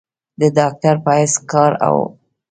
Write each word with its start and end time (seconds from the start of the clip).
د 0.39 0.41
ډاکټر 0.57 0.95
پۀ 1.05 1.13
حېث 1.19 1.33
کار 1.51 1.71
اوکړو۔ 1.85 2.05